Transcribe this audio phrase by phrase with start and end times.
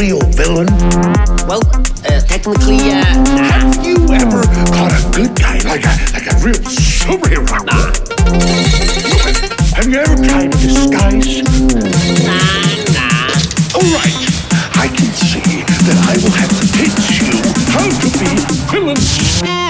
[0.00, 0.66] real villain?
[1.46, 1.60] Well,
[2.08, 3.04] uh, technically, uh.
[3.52, 4.40] Have you ever
[4.72, 7.44] caught a good guy, like a, like a real superhero?
[7.66, 7.92] Nah.
[9.76, 11.42] Have you ever tried to disguise?
[12.24, 12.40] Nah,
[12.96, 13.76] nah.
[13.76, 14.16] All right,
[14.80, 17.36] I can see that I will have to teach you
[17.68, 18.30] how to be
[18.72, 19.69] villains.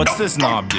[0.00, 0.78] What's this knob do?